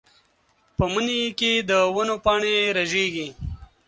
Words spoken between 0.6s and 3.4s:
په مني کې د ونو پاڼې رژېږي.